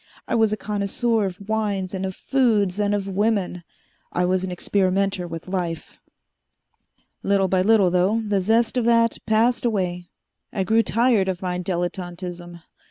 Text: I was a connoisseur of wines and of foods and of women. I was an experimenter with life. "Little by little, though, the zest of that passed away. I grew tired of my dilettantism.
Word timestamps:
I 0.27 0.33
was 0.33 0.51
a 0.51 0.57
connoisseur 0.57 1.25
of 1.27 1.47
wines 1.47 1.93
and 1.93 2.07
of 2.07 2.15
foods 2.15 2.79
and 2.79 2.95
of 2.95 3.07
women. 3.07 3.63
I 4.11 4.25
was 4.25 4.43
an 4.43 4.49
experimenter 4.51 5.27
with 5.27 5.47
life. 5.47 5.99
"Little 7.21 7.47
by 7.47 7.61
little, 7.61 7.91
though, 7.91 8.19
the 8.21 8.41
zest 8.41 8.77
of 8.77 8.85
that 8.85 9.19
passed 9.27 9.63
away. 9.63 10.07
I 10.51 10.63
grew 10.63 10.81
tired 10.81 11.29
of 11.29 11.43
my 11.43 11.59
dilettantism. 11.59 12.63